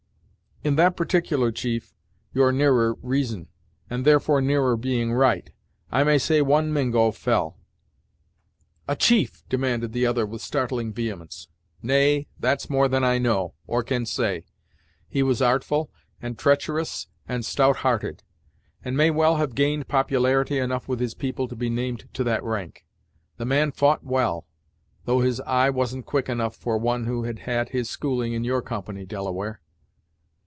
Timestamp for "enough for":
26.29-26.77